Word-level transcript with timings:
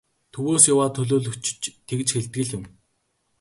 Төвөөс 0.33 0.63
яваа 0.73 0.87
төлөөлөгчид 0.95 1.57
ч 1.63 1.65
тэгж 1.87 2.07
хэлдэг 2.11 2.41
л 2.47 2.51
юм. 2.57 2.63